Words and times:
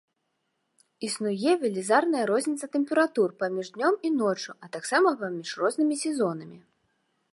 Існуе 1.07 1.51
велізарная 1.63 2.23
розніца 2.31 2.65
тэмператур 2.75 3.29
паміж 3.43 3.67
днём 3.75 3.95
і 4.09 4.11
ноччу, 4.21 4.51
а 4.65 4.73
таксама 4.77 5.09
паміж 5.21 5.49
рознымі 5.61 5.95
сезонамі. 6.07 6.59